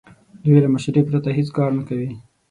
[0.43, 2.09] دوی له مشورې پرته هیڅ کار نه کوي.